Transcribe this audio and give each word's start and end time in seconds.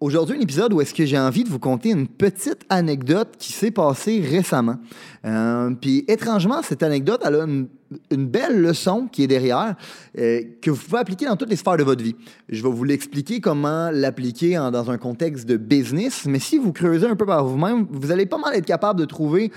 Aujourd'hui, 0.00 0.36
un 0.36 0.40
épisode 0.40 0.72
où 0.74 0.80
est-ce 0.80 0.94
que 0.94 1.04
j'ai 1.04 1.18
envie 1.18 1.42
de 1.42 1.48
vous 1.48 1.58
conter 1.58 1.90
une 1.90 2.06
petite 2.06 2.64
anecdote 2.68 3.30
qui 3.36 3.52
s'est 3.52 3.72
passée 3.72 4.20
récemment. 4.20 4.76
Euh, 5.24 5.74
puis 5.74 6.04
étrangement, 6.06 6.62
cette 6.62 6.84
anecdote, 6.84 7.20
a 7.24 7.30
une, 7.30 7.66
belle 8.12 8.60
leçon 8.60 9.08
qui 9.10 9.24
est 9.24 9.26
derrière, 9.26 9.74
euh, 10.16 10.42
que 10.62 10.70
vous 10.70 10.76
pouvez 10.76 11.00
appliquer 11.00 11.26
dans 11.26 11.34
toutes 11.34 11.50
les 11.50 11.56
sphères 11.56 11.76
de 11.76 11.82
votre 11.82 12.04
vie. 12.04 12.14
Je 12.48 12.62
vais 12.62 12.70
vous 12.70 12.84
l'expliquer 12.84 13.40
comment 13.40 13.90
l'appliquer 13.90 14.54
dans 14.54 14.88
un 14.88 14.98
contexte 14.98 15.48
de 15.48 15.56
business, 15.56 16.26
mais 16.26 16.38
si 16.38 16.58
vous 16.58 16.72
creusez 16.72 17.08
un 17.08 17.16
peu 17.16 17.26
par 17.26 17.44
vous-même, 17.44 17.88
vous 17.90 18.12
allez 18.12 18.26
pas 18.26 18.38
mal 18.38 18.54
être 18.54 18.66
capable 18.66 19.00
de 19.00 19.04
trouver 19.04 19.50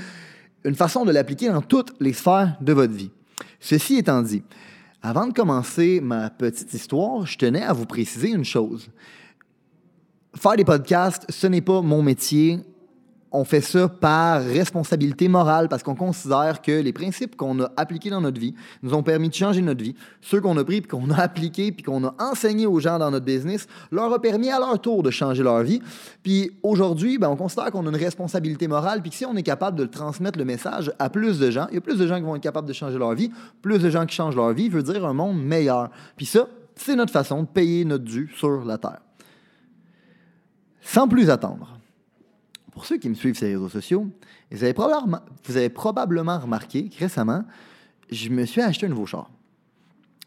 une 0.66 0.75
façon 0.75 1.05
de 1.05 1.11
l'appliquer 1.11 1.49
dans 1.49 1.61
toutes 1.61 1.94
les 1.99 2.13
sphères 2.13 2.58
de 2.61 2.73
votre 2.73 2.94
vie. 2.94 3.11
Ceci 3.59 3.97
étant 3.97 4.23
dit, 4.23 4.41
avant 5.03 5.27
de 5.27 5.33
commencer 5.33 5.99
ma 6.02 6.31
petite 6.31 6.73
histoire, 6.73 7.27
je 7.27 7.38
tenais 7.38 7.61
à 7.61 7.73
vous 7.73 7.85
préciser 7.85 8.30
une 8.30 8.45
chose 8.45 8.89
faire 10.35 10.55
des 10.55 10.66
podcasts, 10.66 11.26
ce 11.30 11.48
n'est 11.48 11.62
pas 11.62 11.81
mon 11.81 12.02
métier. 12.02 12.59
On 13.34 13.45
fait 13.45 13.62
ça 13.62 13.88
par 13.88 14.44
responsabilité 14.44 15.30
morale 15.30 15.70
parce 15.70 15.83
qu'on 15.83 15.95
considère 15.95 16.61
que 16.61 16.81
les 16.81 16.92
principes 16.92 17.38
qu'on 17.38 17.61
a 17.61 17.72
appliqués 17.78 18.09
dans 18.09 18.19
notre 18.19 18.42
vie 18.42 18.53
nous 18.83 18.94
ont 18.94 19.03
permis 19.03 19.30
de 19.30 19.33
changer 19.33 19.61
notre 19.61 19.81
vie. 19.81 19.95
Ceux 20.20 20.42
qu'on 20.42 20.58
a 20.58 20.66
pris, 20.66 20.81
puis 20.81 20.89
qu'on 20.89 21.09
a 21.11 21.22
appliqués, 21.22 21.72
puis 21.72 21.81
qu'on 21.81 22.03
a 22.03 22.14
enseigné 22.20 22.66
aux 22.66 22.81
gens 22.81 23.00
dans 23.00 23.09
notre 23.09 23.25
business, 23.25 23.67
leur 23.89 24.11
a 24.11 24.20
permis 24.20 24.50
à 24.50 24.59
leur 24.59 24.81
tour 24.81 25.02
de 25.02 25.11
changer 25.11 25.44
leur 25.44 25.64
vie. 25.64 25.81
Puis 26.23 26.52
aujourd'hui, 26.61 27.17
ben, 27.17 27.30
on 27.30 27.38
considère 27.38 27.72
qu'on 27.72 27.86
a 27.86 27.89
une 27.89 27.95
responsabilité 27.95 28.67
morale, 28.67 29.02
puis 29.02 29.11
que 29.11 29.16
si 29.16 29.25
on 29.25 29.38
est 29.38 29.44
capable 29.44 29.80
de 29.80 29.86
transmettre 29.86 30.38
le 30.38 30.44
message 30.44 30.92
à 31.00 31.09
plus 31.09 31.39
de 31.39 31.50
gens, 31.52 31.67
il 31.70 31.75
y 31.75 31.77
a 31.77 31.81
plus 31.81 31.98
de 31.98 32.08
gens 32.08 32.17
qui 32.17 32.23
vont 32.23 32.36
être 32.36 32.44
capables 32.44 32.67
de 32.67 32.73
changer 32.73 32.98
leur 32.98 33.14
vie, 33.14 33.31
plus 33.61 33.80
de 33.80 33.89
gens 33.89 34.05
qui 34.05 34.16
changent 34.16 34.36
leur 34.36 34.52
vie, 34.52 34.67
veut 34.67 34.83
dire 34.83 35.05
un 35.05 35.14
monde 35.14 35.42
meilleur. 35.42 35.89
Puis 36.17 36.25
ça, 36.25 36.50
c'est 36.75 36.98
notre 36.98 37.14
façon 37.14 37.44
de 37.44 37.48
payer 37.48 37.86
notre 37.86 38.03
dû 38.03 38.30
sur 38.36 38.66
la 38.66 38.77
Terre. 38.77 39.00
Sans 40.81 41.07
plus 41.07 41.29
attendre, 41.29 41.77
pour 42.71 42.85
ceux 42.85 42.97
qui 42.97 43.09
me 43.09 43.15
suivent 43.15 43.35
sur 43.35 43.45
les 43.45 43.53
réseaux 43.53 43.69
sociaux, 43.69 44.07
vous 44.51 44.63
avez 44.63 45.69
probablement, 45.69 46.39
remarqué 46.39 46.89
que 46.89 46.99
récemment, 46.99 47.43
je 48.09 48.29
me 48.29 48.45
suis 48.45 48.61
acheté 48.61 48.85
un 48.85 48.89
nouveau 48.89 49.05
char. 49.05 49.29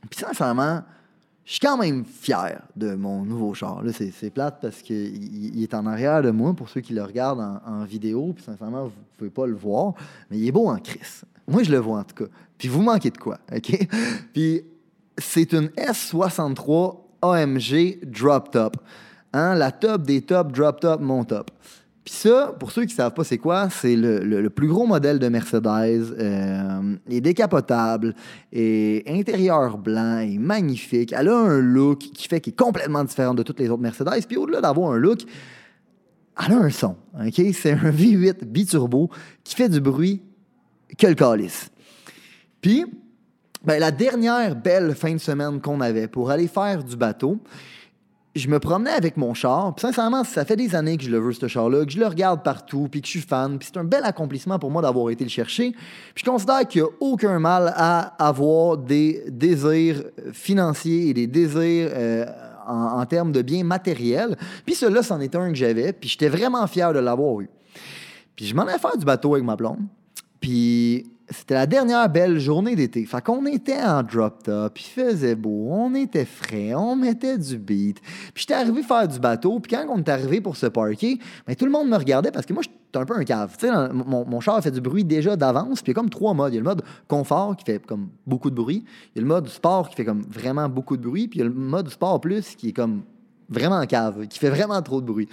Puis 0.08 0.20
sincèrement, 0.20 0.82
je 1.44 1.52
suis 1.52 1.60
quand 1.60 1.76
même 1.76 2.04
fier 2.04 2.62
de 2.76 2.94
mon 2.94 3.22
nouveau 3.24 3.52
char. 3.52 3.82
Là, 3.82 3.92
c'est, 3.92 4.30
plate 4.30 4.58
parce 4.62 4.80
qu'il 4.80 5.62
est 5.62 5.74
en 5.74 5.86
arrière 5.86 6.22
de 6.22 6.30
moi 6.30 6.54
pour 6.54 6.68
ceux 6.68 6.80
qui 6.80 6.94
le 6.94 7.02
regardent 7.02 7.60
en, 7.66 7.84
vidéo. 7.84 8.32
Puis 8.34 8.44
sincèrement, 8.44 8.84
vous 8.84 8.90
ne 8.90 9.18
pouvez 9.18 9.30
pas 9.30 9.46
le 9.46 9.54
voir, 9.54 9.94
mais 10.30 10.38
il 10.38 10.46
est 10.46 10.52
beau 10.52 10.68
en 10.68 10.78
crise. 10.78 11.24
Moi, 11.46 11.62
je 11.62 11.70
le 11.70 11.78
vois 11.78 12.00
en 12.00 12.04
tout 12.04 12.24
cas. 12.24 12.30
Puis 12.56 12.68
vous 12.68 12.80
manquez 12.80 13.10
de 13.10 13.18
quoi, 13.18 13.38
OK? 13.54 13.78
Puis 14.32 14.62
c'est 15.18 15.52
une 15.52 15.66
S63 15.68 16.98
AMG 17.20 17.98
Drop 18.04 18.50
Top. 18.50 18.76
Hein, 19.34 19.56
la 19.56 19.72
top 19.72 20.02
des 20.02 20.22
tops, 20.22 20.52
drop 20.52 20.78
top, 20.78 21.00
mon 21.00 21.24
top. 21.24 21.50
Puis 22.04 22.14
ça, 22.14 22.54
pour 22.60 22.70
ceux 22.70 22.82
qui 22.82 22.92
ne 22.92 22.96
savent 22.98 23.14
pas 23.14 23.24
c'est 23.24 23.38
quoi, 23.38 23.68
c'est 23.68 23.96
le, 23.96 24.48
plus 24.48 24.68
gros 24.68 24.86
modèle 24.86 25.18
de 25.18 25.28
Mercedes. 25.28 26.14
Euh, 26.16 26.96
est 27.10 27.20
décapotable, 27.20 28.14
et 28.52 29.02
intérieur 29.08 29.76
blanc, 29.76 30.18
et 30.18 30.38
magnifique. 30.38 31.12
Elle 31.12 31.28
a 31.28 31.36
un 31.36 31.58
look 31.58 31.98
qui 31.98 32.28
fait 32.28 32.40
qu'il 32.40 32.52
est 32.52 32.56
complètement 32.56 33.02
différent 33.02 33.34
de 33.34 33.42
toutes 33.42 33.58
les 33.58 33.68
autres 33.70 33.82
Mercedes. 33.82 34.24
Puis 34.28 34.36
au-delà 34.36 34.60
d'avoir 34.60 34.92
un 34.92 34.98
look, 34.98 35.22
elle 36.46 36.52
a 36.52 36.58
un 36.58 36.70
son. 36.70 36.94
C'est 37.32 37.72
un 37.72 37.90
V8 37.90 38.44
biturbo 38.44 39.10
qui 39.42 39.56
fait 39.56 39.68
du 39.68 39.80
bruit 39.80 40.22
que 40.96 41.08
le 41.08 41.14
calice. 41.14 41.70
Puis, 42.60 42.84
ben, 43.64 43.80
la 43.80 43.90
dernière 43.90 44.54
belle 44.54 44.94
fin 44.94 45.12
de 45.12 45.18
semaine 45.18 45.60
qu'on 45.60 45.80
avait 45.80 46.06
pour 46.06 46.30
aller 46.30 46.46
faire 46.46 46.84
du 46.84 46.96
bateau, 46.96 47.40
je 48.34 48.48
me 48.48 48.58
promenais 48.58 48.90
avec 48.90 49.16
mon 49.16 49.32
char. 49.32 49.74
Puis 49.74 49.82
sincèrement, 49.82 50.24
ça 50.24 50.44
fait 50.44 50.56
des 50.56 50.74
années 50.74 50.96
que 50.96 51.04
je 51.04 51.10
le 51.10 51.18
veux, 51.18 51.32
ce 51.32 51.46
char-là, 51.46 51.84
que 51.84 51.92
je 51.92 51.98
le 51.98 52.06
regarde 52.06 52.42
partout, 52.42 52.88
puis 52.90 53.00
que 53.00 53.06
je 53.06 53.12
suis 53.12 53.20
fan. 53.20 53.58
Puis 53.58 53.68
c'est 53.72 53.78
un 53.78 53.84
bel 53.84 54.02
accomplissement 54.04 54.58
pour 54.58 54.70
moi 54.70 54.82
d'avoir 54.82 55.10
été 55.10 55.22
le 55.24 55.30
chercher. 55.30 55.70
Puis 55.70 56.24
je 56.24 56.30
considère 56.30 56.66
qu'il 56.66 56.82
n'y 56.82 56.88
a 56.88 56.90
aucun 57.00 57.38
mal 57.38 57.72
à 57.76 58.14
avoir 58.24 58.76
des 58.76 59.24
désirs 59.28 60.02
financiers 60.32 61.10
et 61.10 61.14
des 61.14 61.28
désirs 61.28 61.90
euh, 61.92 62.26
en, 62.66 63.04
termes 63.06 63.30
de 63.30 63.42
biens 63.42 63.62
matériels. 63.62 64.36
Puis 64.66 64.74
celui-là, 64.74 65.02
c'en 65.04 65.20
est 65.20 65.36
un 65.36 65.50
que 65.50 65.56
j'avais. 65.56 65.92
Puis 65.92 66.08
j'étais 66.08 66.28
vraiment 66.28 66.66
fier 66.66 66.92
de 66.92 66.98
l'avoir 66.98 67.40
eu. 67.40 67.48
Puis 68.34 68.46
je 68.46 68.54
m'en 68.56 68.66
ai 68.66 68.78
faire 68.78 68.96
du 68.96 69.04
bateau 69.04 69.34
avec 69.34 69.44
ma 69.44 69.54
blonde. 69.54 69.86
Puis 70.40 71.06
c'était 71.30 71.54
la 71.54 71.66
dernière 71.66 72.08
belle 72.08 72.38
journée 72.38 72.76
d'été. 72.76 73.04
Fait 73.06 73.22
qu'on 73.22 73.46
était 73.46 73.82
en 73.82 74.02
drop 74.02 74.42
top, 74.42 74.78
il 74.78 74.84
faisait 74.84 75.34
beau, 75.34 75.68
on 75.70 75.94
était 75.94 76.24
frais, 76.24 76.74
on 76.74 76.96
mettait 76.96 77.38
du 77.38 77.58
beat. 77.58 78.00
Puis 78.34 78.42
j'étais 78.42 78.54
arrivé 78.54 78.82
faire 78.82 79.08
du 79.08 79.18
bateau, 79.18 79.58
puis 79.60 79.74
quand 79.74 79.86
on 79.88 79.98
est 79.98 80.08
arrivé 80.08 80.40
pour 80.40 80.56
se 80.56 80.66
parker, 80.66 81.18
ben, 81.46 81.56
tout 81.56 81.64
le 81.64 81.70
monde 81.70 81.88
me 81.88 81.96
regardait 81.96 82.30
parce 82.30 82.46
que 82.46 82.52
moi, 82.52 82.62
j'étais 82.62 82.98
un 82.98 83.04
peu 83.04 83.16
un 83.16 83.24
cave. 83.24 83.56
Tu 83.58 83.66
sais, 83.66 83.72
mon, 83.92 84.24
mon, 84.26 84.40
char 84.40 84.62
fait 84.62 84.70
du 84.70 84.80
bruit 84.80 85.04
déjà 85.04 85.36
d'avance, 85.36 85.82
puis 85.82 85.92
il 85.92 85.94
y 85.94 85.98
a 85.98 86.00
comme 86.00 86.10
trois 86.10 86.34
modes. 86.34 86.52
Il 86.52 86.56
y 86.56 86.58
a 86.58 86.62
le 86.62 86.68
mode 86.68 86.82
confort 87.08 87.56
qui 87.56 87.64
fait 87.64 87.84
comme 87.84 88.08
beaucoup 88.26 88.50
de 88.50 88.56
bruit, 88.56 88.84
il 89.14 89.18
y 89.18 89.20
a 89.20 89.22
le 89.22 89.28
mode 89.28 89.48
sport 89.48 89.88
qui 89.88 89.96
fait 89.96 90.04
comme 90.04 90.22
vraiment 90.30 90.68
beaucoup 90.68 90.96
de 90.96 91.02
bruit, 91.02 91.28
puis 91.28 91.40
il 91.40 91.42
y 91.42 91.46
a 91.46 91.48
le 91.48 91.54
mode 91.54 91.88
sport 91.88 92.20
plus 92.20 92.54
qui 92.54 92.68
est 92.68 92.72
comme 92.72 93.02
vraiment 93.48 93.84
cave, 93.86 94.26
qui 94.28 94.38
fait 94.38 94.50
vraiment 94.50 94.80
trop 94.82 95.00
de 95.00 95.06
bruit. 95.06 95.28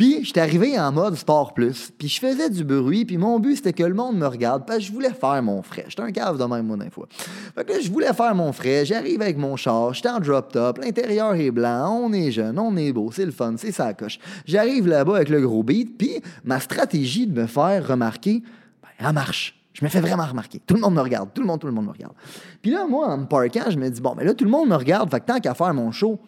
Puis, 0.00 0.24
j'étais 0.24 0.40
arrivé 0.40 0.80
en 0.80 0.92
mode 0.92 1.14
sport 1.14 1.52
plus. 1.52 1.92
Puis, 1.98 2.08
je 2.08 2.20
faisais 2.20 2.48
du 2.48 2.64
bruit. 2.64 3.04
Puis, 3.04 3.18
mon 3.18 3.38
but, 3.38 3.56
c'était 3.56 3.74
que 3.74 3.82
le 3.82 3.92
monde 3.92 4.16
me 4.16 4.26
regarde. 4.26 4.64
Parce 4.66 4.80
je 4.80 4.90
voulais 4.90 5.12
faire 5.12 5.42
mon 5.42 5.60
frais. 5.60 5.84
J'étais 5.88 6.00
un 6.00 6.10
cave 6.10 6.38
de 6.38 6.44
même, 6.44 6.66
moi, 6.66 6.78
fois. 6.90 7.06
Fait 7.10 7.66
que 7.66 7.72
là, 7.74 7.80
je 7.80 7.90
voulais 7.90 8.14
faire 8.14 8.34
mon 8.34 8.50
frais. 8.50 8.86
J'arrive 8.86 9.20
avec 9.20 9.36
mon 9.36 9.56
char. 9.56 9.92
J'étais 9.92 10.08
en 10.08 10.18
drop 10.18 10.52
top. 10.52 10.78
L'intérieur 10.78 11.34
est 11.34 11.50
blanc. 11.50 12.00
On 12.02 12.14
est 12.14 12.30
jeune. 12.30 12.58
On 12.58 12.78
est 12.78 12.94
beau. 12.94 13.10
C'est 13.12 13.26
le 13.26 13.30
fun. 13.30 13.56
C'est 13.58 13.72
ça 13.72 13.92
coche. 13.92 14.18
J'arrive 14.46 14.88
là-bas 14.88 15.16
avec 15.16 15.28
le 15.28 15.42
gros 15.42 15.62
beat. 15.62 15.98
Puis, 15.98 16.22
ma 16.44 16.60
stratégie 16.60 17.26
de 17.26 17.38
me 17.38 17.46
faire 17.46 17.86
remarquer, 17.86 18.42
ben, 18.82 19.06
elle 19.06 19.12
marche. 19.12 19.60
Je 19.74 19.84
me 19.84 19.90
fais 19.90 20.00
vraiment 20.00 20.24
remarquer. 20.24 20.62
Tout 20.66 20.76
le 20.76 20.80
monde 20.80 20.94
me 20.94 21.02
regarde. 21.02 21.28
Tout 21.34 21.42
le 21.42 21.46
monde, 21.46 21.60
tout 21.60 21.66
le 21.66 21.74
monde 21.74 21.84
me 21.84 21.92
regarde. 21.92 22.14
Puis 22.62 22.70
là, 22.70 22.86
moi, 22.86 23.08
en 23.08 23.18
me 23.18 23.26
parquant, 23.26 23.68
je 23.68 23.76
me 23.76 23.90
dis, 23.90 24.00
bon, 24.00 24.14
mais 24.16 24.24
là, 24.24 24.32
tout 24.32 24.46
le 24.46 24.50
monde 24.50 24.70
me 24.70 24.76
regarde. 24.76 25.10
Fait 25.10 25.20
que 25.20 25.26
tant 25.26 25.40
qu'à 25.40 25.52
faire 25.52 25.74
mon 25.74 25.92
show, 25.92 26.18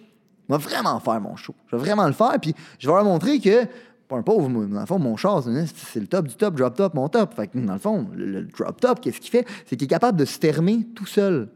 je 0.49 0.55
vais 0.55 0.63
vraiment 0.63 0.99
faire 1.01 1.21
mon 1.21 1.37
show. 1.37 1.55
Je 1.71 1.77
vais 1.77 1.83
vraiment 1.83 2.07
le 2.07 2.13
faire, 2.13 2.37
puis 2.41 2.55
je 2.79 2.89
vais 2.89 2.95
leur 2.95 3.05
montrer 3.05 3.39
que, 3.41 3.67
pas 4.09 4.17
un 4.17 4.23
pauvre, 4.23 4.49
dans 4.49 4.81
le 4.81 4.87
fond, 4.87 4.99
mon 4.99 5.17
char, 5.17 5.43
c'est 5.43 6.01
le 6.01 6.07
top 6.07 6.29
du 6.29 6.35
top, 6.35 6.55
drop 6.55 6.75
top, 6.75 6.95
mon 6.95 7.09
top. 7.09 7.35
Fait 7.35 7.47
que, 7.47 7.59
dans 7.59 7.73
le 7.73 7.79
fond, 7.79 8.07
le, 8.15 8.43
drop 8.45 8.81
top, 8.81 9.01
qu'est-ce 9.01 9.21
qu'il 9.21 9.31
fait? 9.31 9.47
C'est 9.65 9.77
qu'il 9.77 9.87
est 9.87 9.89
capable 9.89 10.19
de 10.19 10.25
se 10.25 10.39
termer 10.39 10.87
tout 10.95 11.07
seul. 11.07 11.49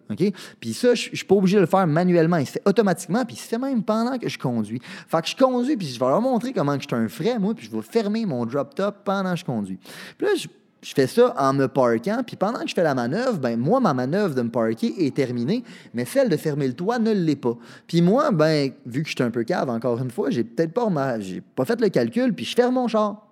Puis 0.61 0.73
ça, 0.73 0.95
je 0.95 1.15
suis 1.15 1.25
pas 1.25 1.35
obligé 1.35 1.57
de 1.57 1.63
le 1.63 1.67
faire 1.67 1.87
manuellement. 1.87 2.39
Il 2.39 2.47
se 2.47 2.53
fait 2.53 2.63
automatiquement, 2.65 3.25
puis 3.25 3.37
il 3.37 3.39
se 3.39 3.49
fait 3.49 3.59
même 3.59 3.83
pendant 3.83 4.19
que 4.19 4.29
je 4.29 4.39
conduis. 4.39 4.81
Fait 5.09 5.21
que 5.21 5.29
je 5.29 5.37
conduis, 5.37 5.77
puis 5.77 5.87
je 5.89 6.01
vais 6.01 6.07
leur 6.07 6.23
montrer 6.23 6.53
comment 6.53 6.75
je 6.75 6.87
suis 6.87 6.95
un 6.95 7.09
frais, 7.09 7.39
moi, 7.39 7.55
puis 7.55 7.67
je 7.67 7.77
vais 7.77 7.83
fermer 7.83 8.25
mon 8.25 8.47
drop 8.47 8.75
top 8.75 9.05
pendant 9.05 9.33
que 9.33 9.41
je 9.41 9.45
conduis. 9.45 9.79
Puis 10.17 10.27
là, 10.27 10.33
je 10.37 10.49
je 10.87 10.95
fais 10.95 11.09
ça 11.09 11.35
en 11.37 11.53
me 11.53 11.67
parquant, 11.67 12.23
puis 12.25 12.37
pendant 12.37 12.61
que 12.61 12.69
je 12.69 12.75
fais 12.75 12.85
la 12.85 12.95
manœuvre, 12.95 13.41
ben 13.41 13.59
moi, 13.59 13.81
ma 13.81 13.93
manœuvre 13.93 14.37
de 14.37 14.43
me 14.43 14.51
parquer 14.51 15.05
est 15.05 15.17
terminée, 15.17 15.65
mais 15.93 16.05
celle 16.05 16.29
de 16.29 16.37
fermer 16.37 16.69
le 16.69 16.75
toit 16.75 17.01
ne 17.01 17.11
l'est 17.11 17.35
pas. 17.35 17.59
Puis 17.89 18.03
moi, 18.03 18.31
ben, 18.31 18.71
vu 18.87 19.03
que 19.03 19.09
je 19.09 19.17
suis 19.17 19.25
un 19.25 19.33
peu 19.33 19.43
cave, 19.43 19.69
encore 19.69 19.99
une 19.99 20.13
fois, 20.13 20.31
j'ai 20.31 20.45
peut-être 20.45 20.73
pas, 20.73 21.19
j'ai 21.19 21.41
pas 21.41 21.65
fait 21.65 21.81
le 21.81 21.89
calcul, 21.89 22.33
puis 22.33 22.45
je 22.45 22.55
ferme 22.55 22.75
mon 22.75 22.87
char. 22.87 23.27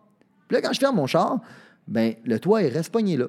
Puis 0.49 0.57
là, 0.57 0.63
quand 0.63 0.73
je 0.73 0.81
ferme 0.81 0.97
mon 0.97 1.07
char, 1.07 1.39
ben, 1.87 2.15
le 2.25 2.41
toit, 2.41 2.61
il 2.61 2.73
reste 2.73 2.91
pogné 2.91 3.17
là. 3.17 3.29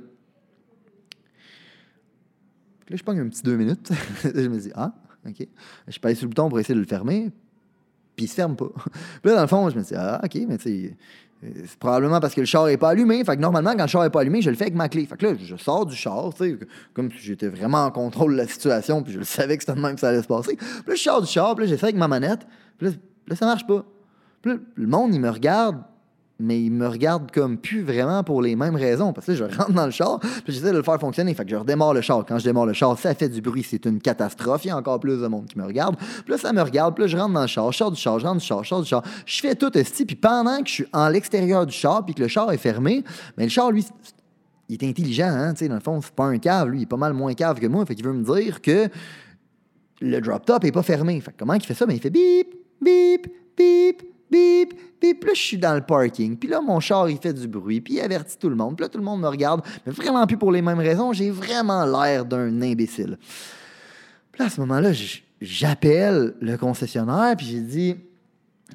Puis 2.83 2.94
là, 2.94 2.98
je 2.98 3.04
pogne 3.04 3.19
un 3.19 3.30
petit 3.30 3.44
deux 3.44 3.57
minutes. 3.57 3.92
je 4.24 4.48
me 4.48 4.57
dis, 4.57 4.71
ah, 4.74 4.92
OK. 5.28 5.48
Je 5.88 6.00
pèse 6.00 6.18
sur 6.18 6.25
le 6.25 6.30
bouton 6.30 6.50
pour 6.50 6.60
essayer 6.60 6.74
de 6.74 6.80
le 6.80 6.88
fermer, 6.88 7.30
puis 8.15 8.25
il 8.25 8.27
se 8.27 8.35
ferme 8.35 8.56
pas. 8.56 8.69
Puis 9.21 9.31
là, 9.31 9.35
dans 9.35 9.41
le 9.41 9.47
fond, 9.47 9.69
je 9.69 9.77
me 9.77 9.83
dis, 9.83 9.94
ah, 9.95 10.21
OK, 10.23 10.38
mais 10.47 10.57
tu 10.57 10.88
sais 10.88 10.97
c'est 11.67 11.77
probablement 11.77 12.19
parce 12.19 12.33
que 12.33 12.41
le 12.41 12.45
char 12.45 12.65
n'est 12.65 12.77
pas 12.77 12.89
allumé. 12.89 13.23
Fait 13.23 13.35
que 13.35 13.41
normalement, 13.41 13.73
quand 13.75 13.83
le 13.83 13.89
char 13.89 14.03
n'est 14.03 14.09
pas 14.09 14.21
allumé, 14.21 14.41
je 14.41 14.50
le 14.50 14.56
fais 14.56 14.65
avec 14.65 14.75
ma 14.75 14.89
clé. 14.89 15.06
Fait 15.06 15.17
que 15.17 15.25
là, 15.25 15.33
je 15.39 15.56
sors 15.57 15.85
du 15.85 15.95
char, 15.95 16.31
comme 16.94 17.12
si 17.12 17.19
j'étais 17.19 17.47
vraiment 17.47 17.85
en 17.85 17.91
contrôle 17.91 18.33
de 18.33 18.38
la 18.38 18.47
situation, 18.47 19.03
puis 19.03 19.13
je 19.13 19.19
le 19.19 19.25
savais 19.25 19.57
que 19.57 19.63
c'était 19.63 19.75
de 19.75 19.81
même 19.81 19.95
que 19.95 20.01
ça 20.01 20.09
allait 20.09 20.21
se 20.21 20.27
passer. 20.27 20.56
Puis 20.56 20.67
là, 20.88 20.95
je 20.95 21.01
sors 21.01 21.21
du 21.21 21.27
char, 21.27 21.56
puis 21.56 21.65
là, 21.65 21.69
j'essaie 21.69 21.85
avec 21.85 21.97
ma 21.97 22.07
manette, 22.07 22.47
puis 22.77 22.89
là, 23.27 23.35
ça 23.35 23.45
marche 23.45 23.67
pas. 23.67 23.85
Puis 24.41 24.53
là, 24.53 24.57
le 24.75 24.88
monde, 24.88 25.13
il 25.13 25.21
me 25.21 25.29
regarde, 25.29 25.77
mais 26.39 26.61
il 26.61 26.71
me 26.71 26.87
regarde 26.87 27.31
comme 27.31 27.57
plus 27.57 27.81
vraiment 27.81 28.23
pour 28.23 28.41
les 28.41 28.55
mêmes 28.55 28.75
raisons. 28.75 29.13
Parce 29.13 29.27
que 29.27 29.35
je 29.35 29.43
rentre 29.43 29.71
dans 29.71 29.85
le 29.85 29.91
char, 29.91 30.19
puis 30.19 30.53
j'essaie 30.53 30.71
de 30.71 30.77
le 30.77 30.83
faire 30.83 30.99
fonctionner. 30.99 31.33
Fait 31.33 31.45
que 31.45 31.51
je 31.51 31.55
redémarre 31.55 31.93
le 31.93 32.01
char. 32.01 32.25
Quand 32.25 32.37
je 32.37 32.43
démarre 32.43 32.65
le 32.65 32.73
char, 32.73 32.97
ça 32.97 33.13
fait 33.15 33.29
du 33.29 33.41
bruit, 33.41 33.65
c'est 33.67 33.85
une 33.85 34.01
catastrophe. 34.01 34.65
Il 34.65 34.69
y 34.69 34.71
a 34.71 34.77
encore 34.77 34.99
plus 34.99 35.21
de 35.21 35.27
monde 35.27 35.45
qui 35.45 35.57
me 35.57 35.65
regarde. 35.65 35.95
Puis 35.97 36.31
là, 36.31 36.37
ça 36.37 36.51
me 36.51 36.61
regarde, 36.61 36.93
puis 36.93 37.03
là, 37.03 37.07
je 37.07 37.17
rentre 37.17 37.33
dans 37.33 37.41
le 37.41 37.47
char, 37.47 37.71
je 37.71 37.77
sors 37.77 37.91
du 37.91 37.99
char, 37.99 38.19
je 38.19 38.25
rentre 38.25 38.41
du 38.41 38.45
char, 38.45 38.63
je 38.63 38.75
du 38.75 38.85
char. 38.85 39.03
Je 39.25 39.39
fais 39.39 39.55
tout 39.55 39.71
ce 39.73 40.03
puis 40.03 40.15
pendant 40.15 40.61
que 40.61 40.67
je 40.67 40.73
suis 40.73 40.85
en 40.91 41.07
l'extérieur 41.07 41.65
du 41.65 41.73
char, 41.73 42.03
puis 42.05 42.13
que 42.13 42.21
le 42.21 42.27
char 42.27 42.51
est 42.51 42.57
fermé, 42.57 43.03
mais 43.37 43.45
le 43.45 43.49
char, 43.49 43.71
lui, 43.71 43.85
il 44.67 44.83
est 44.83 44.87
intelligent, 44.87 45.29
hein, 45.29 45.53
tu 45.53 45.59
sais, 45.59 45.67
dans 45.67 45.75
le 45.75 45.81
fond, 45.81 46.01
c'est 46.01 46.13
pas 46.13 46.25
un 46.25 46.37
cave, 46.37 46.69
lui, 46.69 46.79
il 46.79 46.83
est 46.83 46.87
pas 46.87 46.97
mal 46.97 47.13
moins 47.13 47.33
cave 47.33 47.59
que 47.59 47.67
moi. 47.67 47.85
Fait 47.85 47.95
qu'il 47.95 48.05
veut 48.05 48.13
me 48.13 48.23
dire 48.23 48.61
que 48.61 48.89
le 50.01 50.19
drop 50.19 50.45
top 50.45 50.63
est 50.65 50.71
pas 50.71 50.83
fermé. 50.83 51.19
Fait 51.21 51.31
que 51.31 51.37
comment 51.37 51.53
il 51.53 51.61
fait 51.61 51.73
ça? 51.73 51.85
Ben, 51.85 51.95
il 51.95 52.01
fait 52.01 52.09
bip, 52.09 52.47
bip, 52.81 53.27
bip, 53.57 54.03
bip. 54.29 54.73
Puis 55.25 55.31
là, 55.31 55.33
je 55.33 55.42
suis 55.42 55.57
dans 55.57 55.74
le 55.74 55.81
parking. 55.81 56.38
Puis 56.38 56.48
là, 56.48 56.62
mon 56.62 56.80
char, 56.80 57.10
il 57.10 57.18
fait 57.18 57.33
du 57.33 57.48
bruit. 57.48 57.81
Puis 57.81 57.95
il 57.95 58.01
avertit 58.01 58.38
tout 58.38 58.48
le 58.48 58.56
monde. 58.56 58.75
Puis 58.75 58.83
là, 58.83 58.89
tout 58.89 59.00
le 59.00 59.04
monde 59.04 59.22
me 59.22 59.27
regarde. 59.27 59.63
Mais 59.83 59.92
vraiment 59.92 60.27
plus 60.27 60.38
pour 60.38 60.51
les 60.51 60.62
mêmes 60.62 60.77
raisons. 60.77 61.13
J'ai 61.13 61.31
vraiment 61.31 61.83
l'air 61.83 62.25
d'un 62.25 62.62
imbécile. 62.62 63.18
Puis 64.31 64.39
là, 64.39 64.45
à 64.45 64.50
ce 64.50 64.60
moment-là, 64.62 64.92
j'appelle 65.42 66.36
le 66.39 66.57
concessionnaire. 66.57 67.36
Puis 67.36 67.48
j'ai 67.48 67.62
dit, 67.62 67.95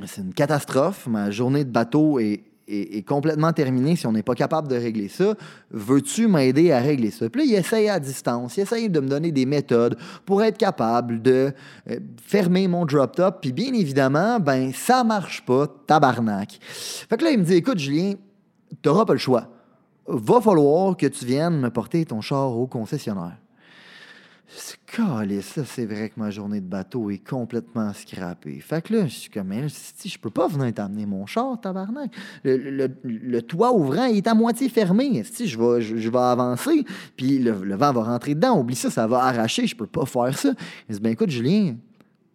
c'est 0.07 0.23
une 0.23 0.35
catastrophe. 0.35 1.07
Ma 1.07 1.31
journée 1.31 1.63
de 1.63 1.71
bateau 1.71 2.19
est 2.19 2.43
est, 2.71 3.03
complètement 3.03 3.53
terminé 3.53 3.97
si 3.97 4.07
on 4.07 4.13
n'est 4.13 4.23
pas 4.23 4.35
capable 4.35 4.69
de 4.69 4.77
régler 4.77 5.09
ça. 5.09 5.35
Veux-tu 5.71 6.29
m'aider 6.29 6.73
à 6.73 6.81
régler 6.81 7.11
ça? 7.11 7.29
Puis 7.29 7.43
là, 7.43 7.47
il 7.47 7.55
essaye 7.55 7.89
à 7.89 7.99
distance, 7.99 8.57
il 8.57 8.61
essaye 8.61 8.89
de 8.89 9.01
me 9.01 9.09
donner 9.09 9.33
des 9.33 9.47
méthodes 9.47 9.97
pour 10.25 10.43
être 10.43 10.59
capable 10.59 11.23
de 11.23 11.53
euh, 11.91 12.01
fermer 12.23 12.69
mon 12.69 12.87
drop 12.87 13.17
top. 13.17 13.39
Puis 13.41 13.53
bien 13.53 13.73
évidemment, 13.73 14.41
ben 14.41 14.73
ça 14.73 15.05
marche 15.05 15.45
pas, 15.45 15.67
tabarnak. 15.87 16.59
Fait 16.61 17.17
que 17.17 17.25
là, 17.25 17.31
il 17.31 17.39
me 17.39 17.45
dit, 17.45 17.55
écoute, 17.55 17.79
Julien, 17.79 18.15
t'auras 18.83 19.05
pas 19.05 19.15
le 19.15 19.19
choix. 19.19 19.49
Va 20.07 20.41
falloir 20.41 20.97
que 20.97 21.07
tu 21.07 21.25
viennes 21.25 21.61
me 21.61 21.71
porter 21.71 22.05
ton 22.05 22.21
char 22.21 22.57
au 22.57 22.67
concessionnaire. 22.67 23.37
Ça, 24.53 25.65
c'est 25.65 25.87
vrai 25.87 26.09
que 26.09 26.19
ma 26.19 26.31
journée 26.31 26.61
de 26.61 26.67
bateau 26.67 27.11
est 27.11 27.25
complètement 27.25 27.93
scrappée. 27.93 28.59
Fait 28.61 28.83
que 28.83 28.95
là, 28.95 29.07
je 29.07 29.15
suis 29.15 29.31
comme, 29.31 29.53
si 29.69 30.09
je 30.09 30.19
peux 30.19 30.31
pas 30.31 30.49
venir 30.49 30.75
t'amener 30.75 31.07
mon 31.07 31.25
char, 31.25 31.61
tabarnak. 31.61 32.11
Le, 32.43 33.41
toit 33.41 33.73
ouvrant 33.73 34.07
est 34.07 34.27
à 34.27 34.35
moitié 34.35 34.69
fermé. 34.69 35.23
Si 35.25 35.47
je 35.47 35.59
vais, 35.59 35.81
je, 35.81 36.09
avancer, 36.17 36.85
puis 37.17 37.39
le, 37.39 37.53
vent 37.53 37.93
va 37.93 38.03
rentrer 38.03 38.35
dedans. 38.35 38.59
Oublie 38.59 38.75
ça, 38.75 38.91
ça 38.91 39.07
va 39.07 39.23
arracher. 39.23 39.67
Je 39.67 39.77
peux 39.77 39.87
pas 39.87 40.05
faire 40.05 40.37
ça. 40.37 40.53
Il 40.89 40.97
dit, 40.97 41.01
ben 41.01 41.11
écoute, 41.13 41.31
Julien, 41.31 41.77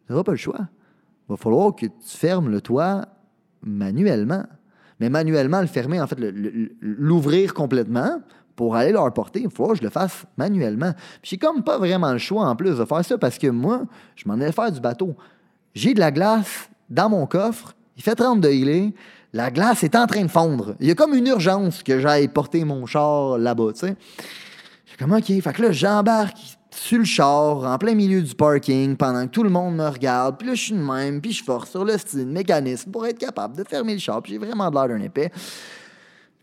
tu 0.08 0.24
pas 0.24 0.32
le 0.32 0.38
choix. 0.38 0.70
Il 1.28 1.32
va 1.32 1.38
falloir 1.38 1.76
que 1.76 1.86
tu 1.86 2.18
fermes 2.18 2.50
le 2.50 2.62
toit 2.62 3.06
manuellement. 3.62 4.46
Mais 5.00 5.10
manuellement, 5.10 5.60
le 5.60 5.68
fermer, 5.68 6.00
en 6.00 6.08
fait, 6.08 6.18
l'ouvrir 6.80 7.54
complètement 7.54 8.22
pour 8.56 8.76
aller 8.76 8.92
leur 8.92 9.12
porter, 9.14 9.42
il 9.42 9.50
faut 9.50 9.68
que 9.70 9.76
je 9.76 9.84
le 9.84 9.90
fasse 9.90 10.26
manuellement. 10.38 10.94
Puis 11.22 11.32
j'ai 11.32 11.38
comme 11.38 11.64
pas 11.64 11.78
vraiment 11.78 12.12
le 12.12 12.18
choix 12.18 12.46
en 12.46 12.56
plus 12.56 12.78
de 12.78 12.86
faire 12.86 13.04
ça 13.04 13.18
parce 13.18 13.38
que 13.38 13.48
moi, 13.48 13.84
je 14.16 14.24
m'en 14.28 14.36
allais 14.36 14.52
faire 14.52 14.72
du 14.72 14.80
bateau. 14.80 15.16
J'ai 15.74 15.94
de 15.94 16.00
la 16.00 16.12
glace 16.12 16.70
dans 16.90 17.10
mon 17.10 17.26
coffre, 17.26 17.76
il 17.98 18.04
fait 18.04 18.16
30 18.16 18.40
degrés, 18.42 18.94
la 19.34 19.52
glace 19.52 19.84
est 19.84 19.96
en 19.96 20.08
train 20.08 20.24
de 20.24 20.30
fondre. 20.30 20.76
Il 20.80 20.88
y 20.88 20.92
a 20.92 20.96
comme 20.96 21.14
une 21.14 21.28
urgence 21.28 21.84
que 21.84 22.00
j'aille 22.00 22.30
porter 22.30 22.64
mon 22.64 22.86
char 22.86 23.38
là-bas, 23.38 23.74
tu 23.74 23.88
sais. 23.88 23.96
J'ai 24.86 24.96
comme, 24.98 25.14
OK, 25.14 25.26
fait 25.26 25.54
que 25.54 25.62
là, 25.62 25.72
j'embarque 25.74 26.38
sur 26.72 27.00
le 27.00 27.06
char, 27.06 27.64
en 27.64 27.78
plein 27.78 27.96
milieu 27.96 28.22
du 28.22 28.36
parking, 28.36 28.96
pendant 28.96 29.26
que 29.26 29.32
tout 29.32 29.44
le 29.44 29.50
monde 29.50 29.76
me 29.76 29.88
regarde, 29.88 30.38
puis 30.38 30.48
là, 30.48 30.54
je 30.56 30.62
suis 30.62 30.74
de 30.74 30.78
même, 30.78 31.22
puis 31.22 31.32
je 31.32 31.44
force 31.44 31.72
sur 31.72 31.84
le 31.84 31.98
style 31.98 32.28
mécanisme 32.28 32.92
pour 32.92 33.06
être 33.06 33.18
capable 33.18 33.58
de 33.58 33.64
fermer 33.64 33.94
le 33.94 34.00
char, 34.00 34.22
puis 34.22 34.34
j'ai 34.34 34.38
vraiment 34.38 34.70
de 34.70 34.76
l'air 34.76 34.88
d'un 34.88 35.02
épais. 35.02 35.32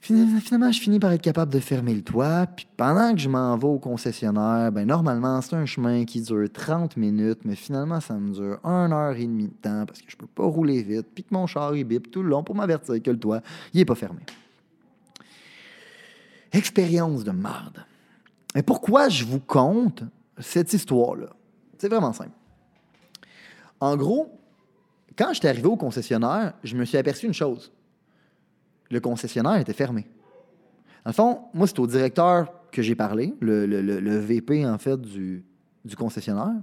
Finalement, 0.02 0.72
je 0.72 0.80
finis 0.80 0.98
par 0.98 1.12
être 1.12 1.22
capable 1.22 1.52
de 1.52 1.60
fermer 1.60 1.94
le 1.94 2.02
toit. 2.02 2.48
Puis 2.48 2.66
pendant 2.76 3.14
que 3.14 3.20
je 3.20 3.28
m'en 3.28 3.56
vais 3.56 3.68
au 3.68 3.78
concessionnaire, 3.78 4.72
ben 4.72 4.84
normalement, 4.84 5.40
c'est 5.40 5.54
un 5.54 5.64
chemin 5.64 6.04
qui 6.04 6.20
dure 6.20 6.48
30 6.52 6.96
minutes, 6.96 7.44
mais 7.44 7.54
finalement, 7.54 8.00
ça 8.00 8.14
me 8.14 8.34
dure 8.34 8.58
1 8.64 8.90
heure 8.90 9.14
et 9.14 9.24
demie 9.24 9.46
de 9.46 9.54
temps 9.62 9.86
parce 9.86 10.02
que 10.02 10.10
je 10.10 10.16
peux 10.16 10.26
pas 10.26 10.42
rouler 10.42 10.82
vite, 10.82 11.06
puis 11.14 11.22
que 11.22 11.32
mon 11.32 11.46
char, 11.46 11.76
il 11.76 11.84
bip 11.84 12.10
tout 12.10 12.24
le 12.24 12.30
long 12.30 12.42
pour 12.42 12.56
m'avertir 12.56 13.00
que 13.00 13.10
le 13.12 13.18
toit, 13.18 13.42
il 13.72 13.80
est 13.80 13.84
pas 13.84 13.94
fermé. 13.94 14.22
Expérience 16.50 17.22
de 17.22 17.30
marde. 17.30 17.84
Et 18.56 18.62
pourquoi 18.62 19.08
je 19.08 19.24
vous 19.24 19.40
conte 19.40 20.02
cette 20.36 20.72
histoire-là? 20.72 21.28
C'est 21.78 21.88
vraiment 21.88 22.12
simple. 22.12 22.36
En 23.78 23.96
gros, 23.96 24.36
quand 25.16 25.32
j'étais 25.32 25.48
arrivé 25.48 25.68
au 25.68 25.76
concessionnaire, 25.76 26.54
je 26.64 26.76
me 26.76 26.84
suis 26.84 26.98
aperçu 26.98 27.26
une 27.26 27.34
chose 27.34 27.70
le 28.92 29.00
concessionnaire 29.00 29.56
était 29.56 29.72
fermé. 29.72 30.06
Dans 31.04 31.10
le 31.10 31.14
fond, 31.14 31.40
moi, 31.54 31.66
c'est 31.66 31.78
au 31.78 31.86
directeur 31.86 32.52
que 32.70 32.82
j'ai 32.82 32.94
parlé, 32.94 33.34
le, 33.40 34.18
VP, 34.18 34.66
en 34.66 34.78
fait, 34.78 35.00
du, 35.00 35.44
concessionnaire, 35.96 36.54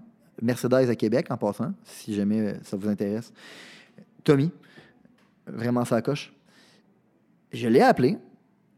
Mercedes 0.42 0.90
à 0.90 0.96
Québec, 0.96 1.28
en 1.32 1.38
passant, 1.38 1.74
si 1.84 2.14
jamais 2.14 2.56
ça 2.64 2.78
vous 2.78 2.88
intéresse. 2.88 3.34
Tommy, 4.24 4.52
vraiment 5.48 5.84
sa 5.86 6.02
coche. 6.02 6.32
Je 7.52 7.68
l'ai 7.68 7.82
appelé 7.82 8.18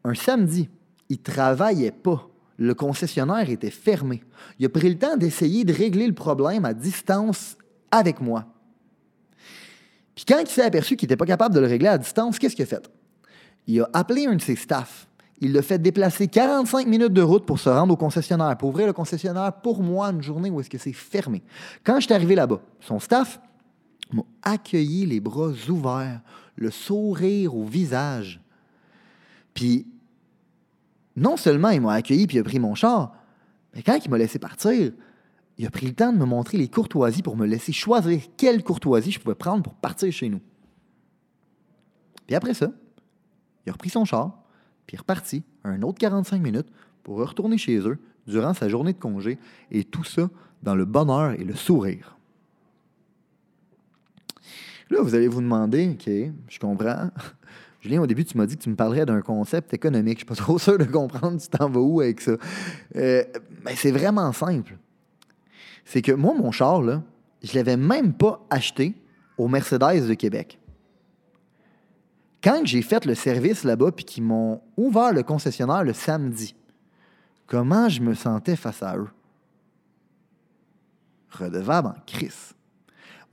un 0.06 0.15
samedi. 0.15 0.69
Il 1.09 1.19
travaillait 1.19 1.92
pas. 1.92 2.27
Le 2.57 2.74
concessionnaire 2.74 3.50
était 3.50 3.69
fermé. 3.69 4.24
Il 4.59 4.65
a 4.65 4.69
pris 4.69 4.89
le 4.89 4.98
temps 4.98 5.18
d'essayer 5.18 5.65
de 5.65 5.74
régler 5.74 6.07
le 6.07 6.13
problème 6.13 6.63
à 6.63 6.74
distance 6.74 7.57
avec 7.92 8.21
moi. 8.21 8.45
Puis 10.15 10.25
quand 10.25 10.39
il 10.39 10.48
s'est 10.48 10.63
aperçu 10.63 10.95
qu'il 10.95 11.07
n'était 11.07 11.18
pas 11.18 11.25
capable 11.25 11.53
de 11.53 11.59
le 11.59 11.68
régler 11.68 11.89
à 11.89 11.98
distance, 11.98 12.39
qu'est-ce 12.39 12.56
qu'il 12.56 12.63
a 12.63 12.68
fait? 12.68 12.89
Il 13.68 13.81
a 13.81 13.90
appelé 13.94 14.25
un 14.25 14.36
de 14.36 14.42
ses 14.42 14.56
staffs. 14.56 15.08
Il 15.40 15.54
l'a 15.54 15.62
fait 15.62 15.80
déplacer 15.80 16.28
45 16.28 16.88
minutes 16.88 17.13
de 17.13 17.22
route 17.22 17.46
pour 17.46 17.60
se 17.60 17.69
rendre 17.69 17.94
au 17.94 17.98
concessionnaire, 17.98 18.56
pour 18.58 18.69
ouvrir 18.69 18.86
le 18.86 18.94
concessionnaire 18.94 19.54
pour 19.54 19.81
moi 19.81 20.10
une 20.10 20.22
journée 20.22 20.52
où 20.52 20.60
est-ce 20.60 20.78
c'est 20.78 20.94
fermé. 20.94 21.42
Quand 21.84 22.00
je 22.00 22.06
suis 22.06 22.13
arrivé 22.13 22.36
là-bas, 22.36 22.62
son 22.80 23.00
staff 23.00 23.40
m'a 24.13 24.24
accueilli 24.44 25.06
les 25.06 25.19
bras 25.19 25.52
ouverts, 25.69 26.22
le 26.56 26.69
sourire 26.69 27.56
au 27.56 27.63
visage. 27.63 28.40
Puis, 29.54 29.88
non 31.16 31.38
seulement 31.38 31.69
il 31.69 31.81
m'a 31.81 31.94
accueilli 31.94 32.28
puis 32.28 32.38
il 32.38 32.42
a 32.42 32.44
pris 32.44 32.60
mon 32.60 32.75
char, 32.75 33.13
mais 33.74 33.81
quand 33.81 33.98
il 34.04 34.12
m'a 34.12 34.18
laissé 34.18 34.38
partir, 34.38 34.92
il 35.58 35.66
a 35.66 35.69
pris 35.69 35.88
le 35.88 35.94
temps 35.94 36.13
de 36.13 36.18
me 36.18 36.25
montrer 36.25 36.58
les 36.58 36.68
courtoisies 36.68 37.22
pour 37.22 37.36
me 37.36 37.46
laisser 37.46 37.72
choisir 37.72 38.22
quelle 38.38 38.63
courtoisie 38.63 39.12
je 39.12 39.19
pouvais 39.19 39.36
prendre 39.36 39.63
pour 39.63 39.74
partir 39.74 40.12
chez 40.12 40.30
nous. 40.30 40.42
Puis 42.28 42.36
après 42.36 42.54
ça, 42.54 42.72
il 43.66 43.69
a 43.69 43.74
repris 43.74 43.90
son 43.90 44.06
char, 44.06 44.31
puis 44.86 44.96
il 44.96 44.98
est 44.98 45.00
reparti 45.00 45.44
un 45.63 45.81
autre 45.81 46.00
45 46.00 46.42
minutes 46.42 46.68
pour 47.04 47.18
retourner 47.18 47.58
chez 47.58 47.78
eux 47.80 47.98
durant 48.28 48.54
sa 48.54 48.69
journée 48.69 48.94
de 48.94 49.00
congé, 49.00 49.38
et 49.72 49.84
tout 49.84 50.04
ça 50.04 50.30
dans 50.63 50.75
le 50.75 50.86
bonheur 50.86 51.31
et 51.31 51.44
le 51.44 51.56
sourire. 51.56 52.18
Là, 54.90 55.02
vous 55.02 55.16
allez 55.16 55.28
vous 55.28 55.42
demander, 55.42 55.90
OK, 55.92 56.12
je 56.50 56.60
comprends. 56.60 57.10
Julien, 57.81 58.02
au 58.02 58.08
début, 58.08 58.25
tu 58.25 58.38
m'as 58.38 58.46
dit 58.46 58.58
que 58.58 58.63
tu 58.63 58.69
me 58.69 58.75
parlerais 58.75 59.06
d'un 59.06 59.22
concept 59.22 59.74
économique. 59.74 60.20
Je 60.20 60.25
ne 60.25 60.36
suis 60.36 60.36
pas 60.36 60.36
trop 60.44 60.60
sûr 60.60 60.77
de 60.77 60.84
comprendre, 60.84 61.41
tu 61.41 61.48
t'en 61.48 61.70
vas 61.70 61.80
où 61.80 62.01
avec 62.01 62.22
ça. 62.22 62.34
Euh, 62.96 63.24
mais 63.65 63.75
c'est 63.75 63.91
vraiment 63.91 64.32
simple. 64.34 64.77
C'est 65.86 66.01
que 66.01 66.12
moi, 66.12 66.34
mon 66.36 66.51
char, 66.51 66.82
là, 66.82 67.01
je 67.41 67.51
ne 67.51 67.56
l'avais 67.56 67.77
même 67.77 68.13
pas 68.13 68.46
acheté 68.50 68.94
au 69.38 69.48
Mercedes 69.48 70.08
de 70.08 70.13
Québec. 70.13 70.60
Quand 72.43 72.65
j'ai 72.65 72.81
fait 72.81 73.05
le 73.05 73.13
service 73.15 73.63
là-bas 73.63 73.91
puis 73.91 74.05
qu'ils 74.05 74.24
m'ont 74.24 74.62
ouvert 74.77 75.13
le 75.13 75.24
concessionnaire 75.24 75.83
le 75.83 75.93
samedi, 75.93 76.55
comment 77.45 77.88
je 77.88 78.01
me 78.01 78.15
sentais 78.15 78.55
face 78.55 78.81
à 78.81 78.98
eux? 78.98 79.10
Redevable 81.29 81.89
en 81.89 82.01
crise. 82.05 82.53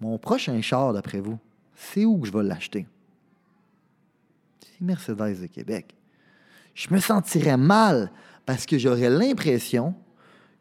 Mon 0.00 0.18
prochain 0.18 0.60
char, 0.60 0.92
d'après 0.92 1.20
vous, 1.20 1.38
c'est 1.74 2.04
où 2.04 2.18
que 2.18 2.26
je 2.26 2.32
vais 2.32 2.42
l'acheter? 2.42 2.86
C'est 4.60 4.80
Mercedes 4.80 5.40
de 5.40 5.46
Québec. 5.46 5.94
Je 6.74 6.92
me 6.92 7.00
sentirais 7.00 7.56
mal 7.56 8.12
parce 8.46 8.66
que 8.66 8.78
j'aurais 8.78 9.10
l'impression 9.10 9.94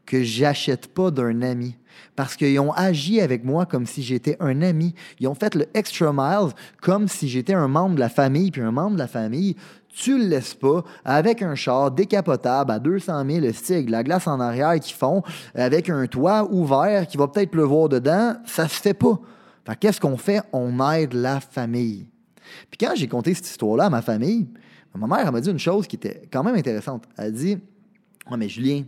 que 0.07 0.23
j'achète 0.23 0.87
pas 0.87 1.11
d'un 1.11 1.43
ami. 1.43 1.75
Parce 2.15 2.35
qu'ils 2.35 2.59
ont 2.59 2.71
agi 2.71 3.21
avec 3.21 3.43
moi 3.43 3.67
comme 3.67 3.85
si 3.85 4.01
j'étais 4.01 4.37
un 4.39 4.61
ami. 4.63 4.95
Ils 5.19 5.27
ont 5.27 5.35
fait 5.35 5.53
le 5.53 5.67
extra 5.75 6.11
miles 6.11 6.53
comme 6.81 7.07
si 7.07 7.27
j'étais 7.27 7.53
un 7.53 7.67
membre 7.67 7.95
de 7.95 7.99
la 7.99 8.09
famille. 8.09 8.49
Puis 8.49 8.61
un 8.61 8.71
membre 8.71 8.93
de 8.93 8.99
la 8.99 9.07
famille, 9.07 9.55
tu 9.89 10.17
le 10.17 10.25
laisses 10.25 10.55
pas 10.55 10.83
avec 11.05 11.41
un 11.41 11.53
char 11.55 11.91
décapotable 11.91 12.71
à 12.71 12.79
200 12.79 13.25
000 13.29 13.53
stig, 13.53 13.89
la 13.89 14.03
glace 14.03 14.27
en 14.27 14.39
arrière 14.39 14.79
qui 14.79 14.93
fond, 14.93 15.21
avec 15.53 15.89
un 15.89 16.07
toit 16.07 16.47
ouvert 16.51 17.05
qui 17.07 17.17
va 17.17 17.27
peut-être 17.27 17.51
pleuvoir 17.51 17.89
dedans. 17.89 18.35
Ça 18.45 18.67
se 18.67 18.81
fait 18.81 18.93
pas. 18.93 19.19
Qu'est-ce 19.79 19.99
qu'on 19.99 20.17
fait? 20.17 20.41
On 20.53 20.79
aide 20.91 21.13
la 21.13 21.39
famille. 21.39 22.07
Puis 22.71 22.77
quand 22.79 22.93
j'ai 22.95 23.07
conté 23.07 23.33
cette 23.33 23.47
histoire-là 23.47 23.85
à 23.85 23.89
ma 23.89 24.01
famille, 24.01 24.47
ma 24.95 25.07
mère 25.07 25.31
m'a 25.31 25.41
dit 25.41 25.51
une 25.51 25.59
chose 25.59 25.85
qui 25.87 25.97
était 25.97 26.23
quand 26.31 26.43
même 26.43 26.55
intéressante. 26.55 27.03
Elle 27.17 27.25
a 27.25 27.31
dit 27.31 27.57
Ouais, 28.29 28.37
mais 28.37 28.49
Julien, 28.49 28.83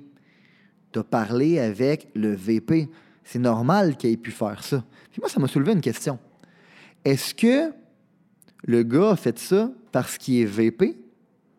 tu 0.91 0.99
as 0.99 1.03
parlé 1.03 1.59
avec 1.59 2.09
le 2.15 2.33
VP. 2.33 2.89
C'est 3.23 3.39
normal 3.39 3.95
qu'il 3.97 4.11
ait 4.11 4.17
pu 4.17 4.31
faire 4.31 4.63
ça. 4.63 4.83
Puis 5.11 5.19
moi, 5.19 5.29
ça 5.29 5.39
m'a 5.39 5.47
soulevé 5.47 5.73
une 5.73 5.81
question. 5.81 6.19
Est-ce 7.05 7.33
que 7.33 7.71
le 8.63 8.83
gars 8.83 9.11
a 9.11 9.15
fait 9.15 9.37
ça 9.37 9.71
parce 9.91 10.17
qu'il 10.17 10.35
est 10.35 10.45
VP 10.45 10.97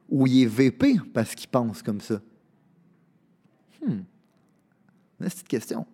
ou 0.09 0.27
il 0.27 0.43
est 0.43 0.47
VP 0.47 0.97
parce 1.15 1.35
qu'il 1.35 1.49
pense 1.49 1.83
comme 1.83 2.01
ça? 2.01 2.21
Hmm. 3.87 4.03
C'est 5.19 5.25
une 5.25 5.31
petite 5.31 5.49
question. 5.49 5.87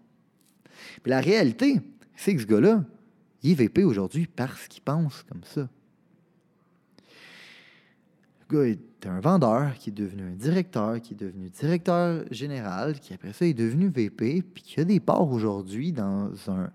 Puis 1.03 1.11
la 1.11 1.21
réalité, 1.21 1.81
c'est 2.17 2.35
que 2.35 2.41
ce 2.41 2.47
gars-là, 2.47 2.85
il 3.43 3.53
est 3.53 3.55
VP 3.55 3.85
aujourd'hui 3.85 4.27
parce 4.27 4.67
qu'il 4.69 4.83
pense 4.83 5.23
comme 5.25 5.45
ça. 5.45 5.69
Le 8.49 8.57
gars 8.57 8.69
est 8.69 9.07
un 9.07 9.21
vendeur 9.21 9.75
qui 9.75 9.91
est 9.91 9.93
devenu 9.93 10.23
un 10.25 10.35
directeur, 10.35 11.01
qui 11.01 11.15
est 11.15 11.17
devenu 11.17 11.49
directeur 11.51 12.25
général, 12.31 12.99
qui 13.01 13.15
après 13.15 13.33
ça 13.33 13.47
est 13.47 13.55
devenu 13.55 13.89
VP, 13.89 14.43
puis 14.43 14.63
qui 14.63 14.81
a 14.81 14.85
des 14.85 15.01
parts 15.01 15.31
aujourd'hui 15.31 15.93
dans 15.93 16.31
un 16.49 16.71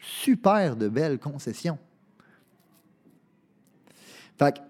super 0.00 0.76
de 0.76 0.88
belle 0.88 1.18
concession. 1.18 1.78
Fait 4.38 4.54
que, 4.54 4.60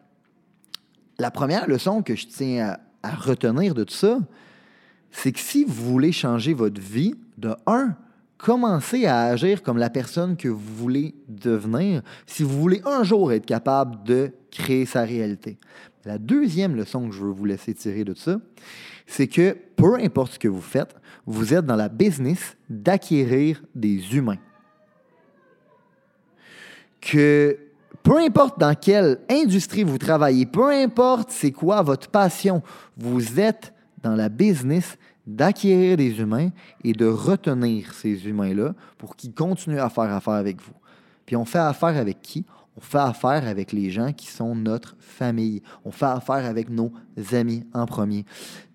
la 1.18 1.30
première 1.30 1.66
leçon 1.66 2.02
que 2.02 2.14
je 2.14 2.26
tiens 2.26 2.78
à, 3.02 3.08
à 3.08 3.14
retenir 3.14 3.74
de 3.74 3.84
tout 3.84 3.94
ça, 3.94 4.18
c'est 5.10 5.32
que 5.32 5.40
si 5.40 5.64
vous 5.64 5.92
voulez 5.92 6.12
changer 6.12 6.52
votre 6.52 6.80
vie, 6.80 7.14
de 7.38 7.54
un, 7.66 7.96
commencez 8.38 9.06
à 9.06 9.22
agir 9.24 9.62
comme 9.62 9.78
la 9.78 9.90
personne 9.90 10.36
que 10.36 10.48
vous 10.48 10.74
voulez 10.76 11.14
devenir 11.28 12.02
si 12.26 12.42
vous 12.42 12.60
voulez 12.60 12.82
un 12.84 13.02
jour 13.02 13.32
être 13.32 13.46
capable 13.46 14.02
de 14.04 14.30
créer 14.50 14.86
sa 14.86 15.02
réalité. 15.02 15.58
La 16.06 16.18
deuxième 16.18 16.76
leçon 16.76 17.08
que 17.08 17.14
je 17.16 17.24
veux 17.24 17.32
vous 17.32 17.44
laisser 17.44 17.74
tirer 17.74 18.04
de 18.04 18.14
ça, 18.14 18.36
c'est 19.08 19.26
que 19.26 19.56
peu 19.74 19.96
importe 19.96 20.34
ce 20.34 20.38
que 20.38 20.46
vous 20.46 20.60
faites, 20.60 20.94
vous 21.26 21.52
êtes 21.52 21.66
dans 21.66 21.74
la 21.74 21.88
business 21.88 22.56
d'acquérir 22.70 23.60
des 23.74 24.16
humains. 24.16 24.38
Que 27.00 27.58
peu 28.04 28.18
importe 28.18 28.60
dans 28.60 28.76
quelle 28.76 29.18
industrie 29.28 29.82
vous 29.82 29.98
travaillez, 29.98 30.46
peu 30.46 30.70
importe 30.70 31.32
c'est 31.32 31.50
quoi 31.50 31.82
votre 31.82 32.08
passion, 32.08 32.62
vous 32.96 33.40
êtes 33.40 33.74
dans 34.00 34.14
la 34.14 34.28
business 34.28 34.96
d'acquérir 35.26 35.96
des 35.96 36.20
humains 36.20 36.50
et 36.84 36.92
de 36.92 37.06
retenir 37.06 37.92
ces 37.94 38.28
humains-là 38.28 38.76
pour 38.96 39.16
qu'ils 39.16 39.34
continuent 39.34 39.80
à 39.80 39.90
faire 39.90 40.12
affaire 40.12 40.34
avec 40.34 40.62
vous. 40.62 40.74
Puis 41.26 41.34
on 41.34 41.44
fait 41.44 41.58
affaire 41.58 41.96
avec 41.96 42.22
qui? 42.22 42.44
On 42.76 42.80
fait 42.80 42.98
affaire 42.98 43.46
avec 43.46 43.72
les 43.72 43.90
gens 43.90 44.12
qui 44.12 44.26
sont 44.26 44.54
notre 44.54 44.96
famille. 44.98 45.62
On 45.84 45.90
fait 45.90 46.06
affaire 46.06 46.44
avec 46.44 46.68
nos 46.68 46.92
amis 47.32 47.64
en 47.72 47.86
premier. 47.86 48.26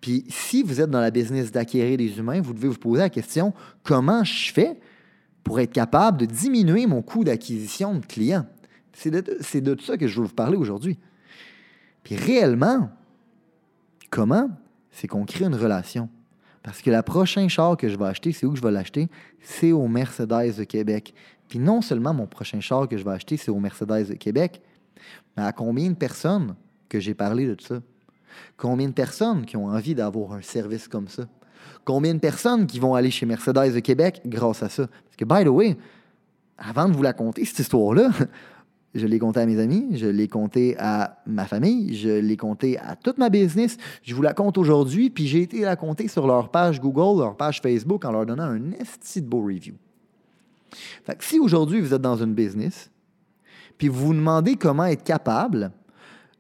Puis 0.01 0.25
si 0.29 0.63
vous 0.63 0.81
êtes 0.81 0.89
dans 0.89 1.00
la 1.00 1.12
business 1.12 1.51
d'acquérir 1.51 1.98
des 1.98 2.17
humains, 2.17 2.41
vous 2.41 2.53
devez 2.53 2.67
vous 2.67 2.79
poser 2.79 3.01
la 3.01 3.10
question, 3.10 3.53
comment 3.84 4.24
je 4.24 4.51
fais 4.51 4.79
pour 5.43 5.60
être 5.60 5.72
capable 5.72 6.17
de 6.17 6.25
diminuer 6.25 6.88
mon 6.88 7.01
coût 7.01 7.24
d'acquisition 7.24 7.96
de 7.96 8.05
clients? 8.05 8.48
C'est 8.93 9.12
de, 9.12 9.22
de 9.60 9.81
ça 9.81 9.98
que 9.98 10.08
je 10.08 10.20
veux 10.20 10.25
vous 10.25 10.34
parler 10.34 10.58
aujourd'hui. 10.58 10.98
Puis 12.03 12.15
réellement, 12.15 12.89
comment? 14.10 14.50
C'est 14.91 15.08
qu'on 15.08 15.25
crée 15.25 15.46
une 15.46 15.55
relation? 15.55 16.10
Parce 16.63 16.81
que 16.81 16.91
la 16.91 17.03
prochaine 17.03 17.50
char 17.50 17.77
que 17.77 17.89
je 17.89 17.98
vais 17.98 18.05
acheter, 18.05 18.31
c'est 18.31 18.46
où 18.46 18.51
que 18.51 18.58
je 18.58 18.63
vais 18.63 18.72
l'acheter? 18.72 19.10
C'est 19.41 19.72
au 19.72 19.88
Mercedes 19.88 20.58
de 20.58 20.63
Québec. 20.63 21.13
Puis 21.51 21.60
non 21.60 21.81
seulement 21.81 22.13
mon 22.13 22.27
prochain 22.27 22.62
char 22.62 22.88
que 22.88 22.98
je 22.98 23.03
vais 23.03 23.12
acheter, 23.12 23.36
c'est 23.36 23.51
au 23.51 23.60
Mercedes 23.60 24.08
de 24.08 24.13
Québec, 24.13 24.62
mais 25.36 25.43
à 25.43 25.51
combien 25.51 25.89
de 25.89 25.96
personnes 25.96 26.55
que 26.88 26.98
j'ai 27.01 27.13
parlé 27.13 27.46
de 27.46 27.58
ça? 27.60 27.81
Combien 28.55 28.88
de 28.88 28.93
personnes 28.93 29.46
qui 29.46 29.58
ont 29.58 29.65
envie 29.65 29.93
d'avoir 29.93 30.31
un 30.31 30.41
service 30.41 30.88
comme 30.88 31.10
ça? 31.10 31.24
Combien 31.84 32.13
de 32.13 32.20
personnes 32.20 32.67
qui 32.67 32.79
vont 32.79 32.96
aller 32.96 33.12
chez 33.12 33.25
Mercedes 33.25 33.74
de 33.74 33.81
Québec 33.81 34.22
grâce 34.25 34.63
à 34.63 34.70
ça? 34.70 34.88
Parce 34.88 35.17
que, 35.17 35.25
by 35.25 35.43
the 35.43 35.53
way, 35.53 35.75
avant 36.58 36.88
de 36.88 36.96
vous 36.96 37.03
la 37.03 37.12
conter, 37.12 37.43
cette 37.43 37.60
histoire-là, 37.60 38.12
je 38.96 39.05
l'ai 39.05 39.20
compté 39.20 39.41
à 39.41 39.46
mes 39.46 39.60
amis, 39.60 39.98
je 39.98 40.08
l'ai 40.08 40.29
compté 40.29 40.77
à 40.79 41.22
ma 41.25 41.48
famille, 41.48 41.98
je 41.98 42.12
l'ai 42.12 42.38
compté 42.38 42.77
à 42.77 42.96
toute 42.96 43.17
ma 43.17 43.27
business. 43.27 43.75
Je 44.03 44.15
vous 44.15 44.22
la 44.22 44.34
compte 44.34 44.58
aujourd'hui, 44.58 45.10
puis 45.10 45.27
j'ai 45.27 45.41
été 45.41 45.60
la 45.63 45.75
compter 45.75 46.08
sur 46.08 46.27
leur 46.27 46.48
page 46.48 46.79
Google, 46.79 47.20
leur 47.20 47.36
page 47.36 47.60
Facebook, 47.60 48.05
en 48.05 48.13
leur 48.13 48.25
donnant 48.25 48.43
un 48.43 48.72
esti 48.72 49.22
de 49.22 49.27
beau 49.27 49.41
review. 49.41 49.75
Si 51.19 51.39
aujourd'hui 51.39 51.81
vous 51.81 51.93
êtes 51.93 52.01
dans 52.01 52.21
une 52.21 52.33
business, 52.33 52.89
puis 53.77 53.87
vous 53.87 54.07
vous 54.07 54.13
demandez 54.13 54.55
comment 54.55 54.85
être 54.85 55.03
capable 55.03 55.71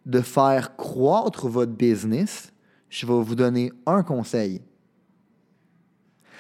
de 0.05 0.21
faire 0.21 0.75
croître 0.75 1.47
votre 1.47 1.71
business, 1.71 2.51
je 2.89 3.05
vais 3.05 3.13
vous 3.13 3.35
donner 3.35 3.71
un 3.85 4.03
conseil. 4.03 4.61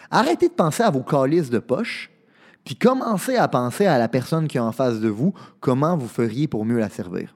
Arrêtez 0.09 0.49
de 0.49 0.53
penser 0.53 0.83
à 0.83 0.89
vos 0.89 1.03
calices 1.03 1.49
de 1.49 1.59
poche, 1.59 2.11
puis 2.63 2.75
commencez 2.75 3.37
à 3.37 3.47
penser 3.47 3.85
à 3.85 3.97
la 3.97 4.07
personne 4.07 4.47
qui 4.47 4.57
est 4.57 4.61
en 4.61 4.71
face 4.71 4.99
de 4.99 5.09
vous, 5.09 5.33
comment 5.59 5.97
vous 5.97 6.07
feriez 6.07 6.47
pour 6.47 6.65
mieux 6.65 6.79
la 6.79 6.89
servir. 6.89 7.35